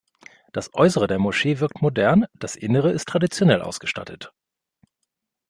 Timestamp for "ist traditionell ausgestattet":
2.91-4.33